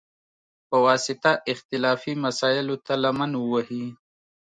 [0.69, 3.85] په واسطه، اختلافي مسایلوته لمن ووهي،